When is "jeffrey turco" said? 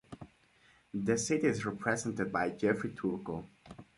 2.49-3.45